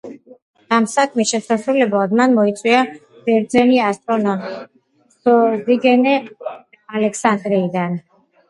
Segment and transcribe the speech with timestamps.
[0.77, 2.79] ამ საქმის შესასრულებლად მან მოიწვია
[3.27, 4.57] ბერძენი ასტრონომი
[5.19, 6.17] სოზიგენე
[6.99, 8.05] ალექსანდრიიდან.